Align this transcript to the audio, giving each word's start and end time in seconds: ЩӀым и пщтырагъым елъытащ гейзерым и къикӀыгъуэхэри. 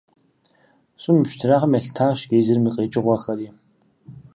ЩӀым 1.01 1.15
и 1.19 1.23
пщтырагъым 1.27 1.75
елъытащ 1.77 2.19
гейзерым 2.29 2.65
и 2.69 2.71
къикӀыгъуэхэри. 2.75 3.47